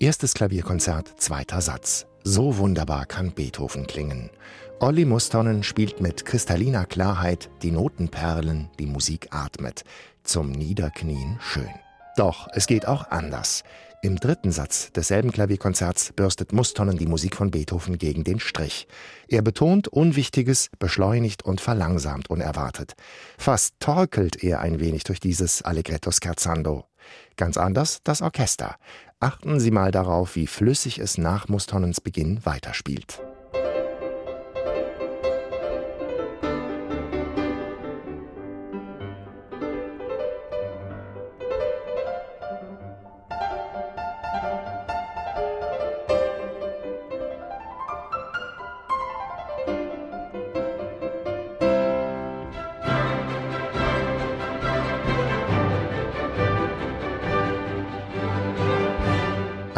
[0.00, 2.06] Erstes Klavierkonzert, zweiter Satz.
[2.22, 4.30] So wunderbar kann Beethoven klingen.
[4.78, 9.82] Olli Mustonen spielt mit kristalliner Klarheit die Notenperlen, die Musik atmet.
[10.22, 11.68] Zum Niederknien schön.
[12.16, 13.64] Doch es geht auch anders.
[14.00, 18.86] Im dritten Satz desselben Klavierkonzerts bürstet Mustonen die Musik von Beethoven gegen den Strich.
[19.26, 22.92] Er betont Unwichtiges, beschleunigt und verlangsamt unerwartet.
[23.36, 26.87] Fast torkelt er ein wenig durch dieses Allegretto scherzando.
[27.36, 28.76] Ganz anders das Orchester.
[29.20, 33.20] Achten Sie mal darauf, wie flüssig es nach Mustonens Beginn weiterspielt.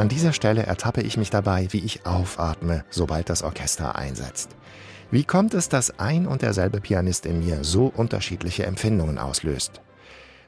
[0.00, 4.56] An dieser Stelle ertappe ich mich dabei, wie ich aufatme, sobald das Orchester einsetzt.
[5.10, 9.82] Wie kommt es, dass ein und derselbe Pianist in mir so unterschiedliche Empfindungen auslöst?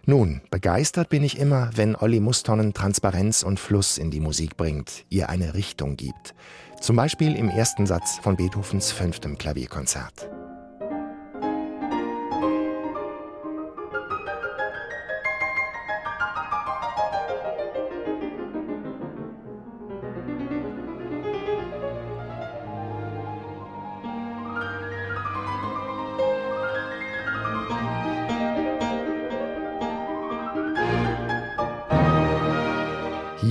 [0.07, 5.05] Nun, begeistert bin ich immer, wenn Olli Mustonen Transparenz und Fluss in die Musik bringt,
[5.11, 6.35] ihr eine Richtung gibt.
[6.81, 10.32] Zum Beispiel im ersten Satz von Beethovens fünftem Klavierkonzert.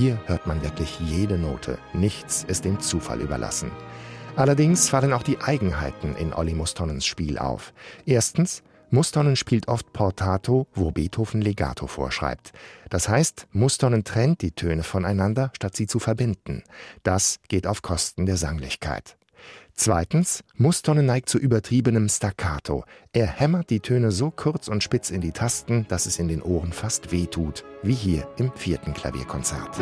[0.02, 1.78] Hier hört man wirklich jede Note.
[1.92, 3.70] Nichts ist dem Zufall überlassen.
[4.34, 7.72] Allerdings fallen auch die Eigenheiten in Olli Mustonens Spiel auf.
[8.04, 12.52] Erstens, Mustonen spielt oft Portato, wo Beethoven Legato vorschreibt.
[12.90, 16.64] Das heißt, Mustonen trennt die Töne voneinander, statt sie zu verbinden.
[17.04, 19.16] Das geht auf Kosten der Sanglichkeit.
[19.74, 22.84] Zweitens, Mustonne neigt zu übertriebenem Staccato.
[23.12, 26.42] Er hämmert die Töne so kurz und spitz in die Tasten, dass es in den
[26.42, 29.78] Ohren fast wehtut, wie hier im vierten Klavierkonzert.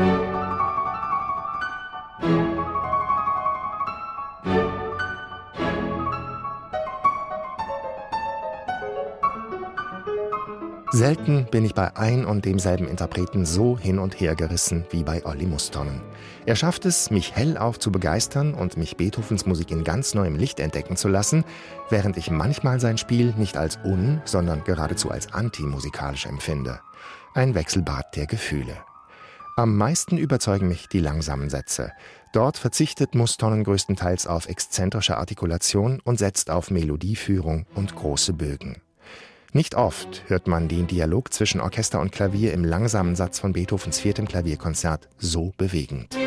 [10.93, 15.25] Selten bin ich bei ein und demselben Interpreten so hin und her gerissen wie bei
[15.25, 16.01] Olli Mustonen.
[16.47, 20.59] Er schafft es, mich hellauf zu begeistern und mich Beethovens Musik in ganz neuem Licht
[20.59, 21.45] entdecken zu lassen,
[21.91, 26.81] während ich manchmal sein Spiel nicht als un-, sondern geradezu als antimusikalisch empfinde.
[27.35, 28.77] Ein Wechselbad der Gefühle.
[29.57, 31.93] Am meisten überzeugen mich die langsamen Sätze.
[32.33, 38.83] Dort verzichtet Mustonen größtenteils auf exzentrische Artikulation und setzt auf Melodieführung und große Bögen.
[39.53, 43.99] Nicht oft hört man den Dialog zwischen Orchester und Klavier im langsamen Satz von Beethovens
[43.99, 46.20] viertem Klavierkonzert so bewegend.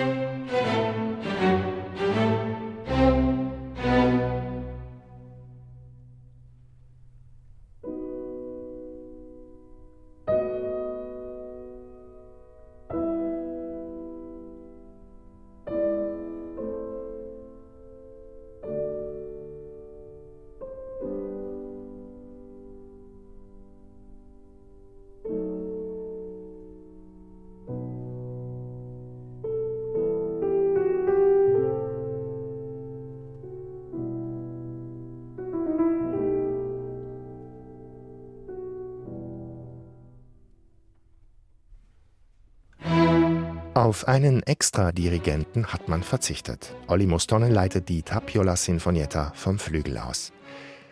[43.74, 46.76] Auf einen Extra-Dirigenten hat man verzichtet.
[46.86, 50.32] Olli Mustonen leitet die Tapiola Sinfonietta vom Flügel aus.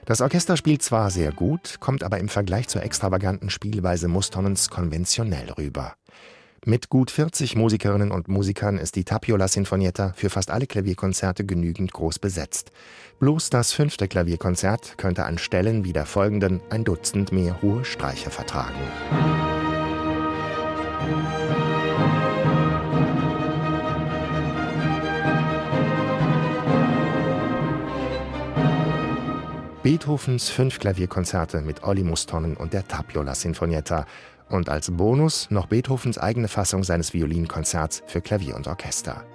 [0.06, 5.52] Das Orchester spielt zwar sehr gut, kommt aber im Vergleich zur extravaganten Spielweise Mustonens konventionell
[5.52, 5.94] rüber.
[6.66, 11.94] Mit gut 40 Musikerinnen und Musikern ist die Tapiola Sinfonietta für fast alle Klavierkonzerte genügend
[11.94, 12.72] groß besetzt.
[13.20, 18.32] Bloß das fünfte Klavierkonzert könnte an Stellen wie der folgenden ein Dutzend mehr hohe Streicher
[18.32, 18.74] vertragen.
[21.12, 21.61] Musik
[29.84, 34.06] Beethovens fünf Klavierkonzerte mit Olli Mustonen und der Tapiola Sinfonietta
[34.48, 39.26] und als Bonus noch Beethovens eigene Fassung seines Violinkonzerts für Klavier und Orchester.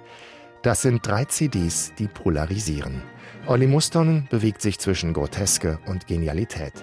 [0.61, 3.03] Das sind drei CDs, die polarisieren.
[3.45, 6.73] Olli Mustonen bewegt sich zwischen Groteske und Genialität.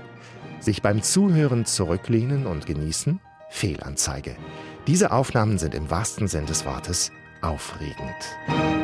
[0.60, 3.18] Sich beim Zuhören zurücklehnen und genießen?
[3.48, 4.36] Fehlanzeige.
[4.86, 8.83] Diese Aufnahmen sind im wahrsten Sinn des Wortes aufregend.